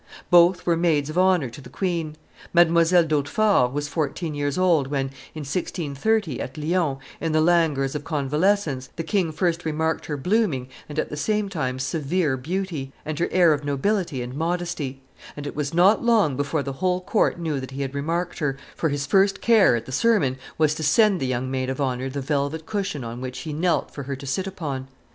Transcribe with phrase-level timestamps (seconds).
[0.31, 2.15] Both were maids of honor to the queen.
[2.55, 3.07] Mdlle.
[3.07, 8.89] d'Hautefort was fourteen years old when, in 1630, at Lyons, in the languors of convalescence,
[8.95, 13.27] the king first remarked her blooming and at the same time severe beauty, and her
[13.31, 15.03] air of nobility and modesty;
[15.37, 18.57] and it was not long before the whole court knew that he had remarked her,
[18.75, 22.09] for his first care, at the sermon, was to send the young maid of honor
[22.09, 24.87] the velvet cushion on which he knelt for her to sit upon.